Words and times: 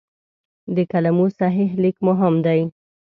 د 0.75 0.77
کلمو 0.91 1.25
صحیح 1.39 1.71
لیک 1.83 1.97
مهم 2.07 2.35
دی. 2.45 2.61